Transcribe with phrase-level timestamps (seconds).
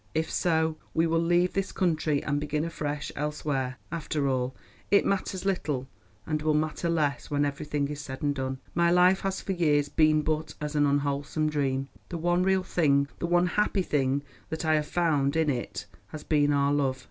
[0.15, 3.77] If so, we will leave this country and begin afresh elsewhere.
[3.91, 4.55] After all,
[4.89, 5.87] it matters little,
[6.25, 8.57] and will matter less when everything is said and done.
[8.73, 11.87] My life has for years been but as an unwholesome dream.
[12.09, 16.23] The one real thing, the one happy thing that I have found in it has
[16.23, 16.99] been our love.